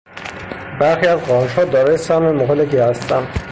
برخی 0.79 1.07
از 1.07 1.19
قارچها 1.19 1.63
دارای 1.65 1.97
سم 1.97 2.31
مهلکی 2.31 2.77
هستند. 2.77 3.47